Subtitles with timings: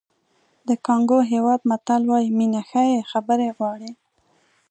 [0.67, 3.91] د کانګو هېواد متل وایي مینه ښې خبرې غواړي.